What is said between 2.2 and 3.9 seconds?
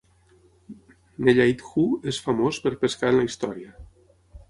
famós per pescar en la història.